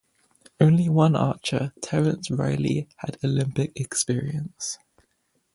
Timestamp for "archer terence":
1.15-2.31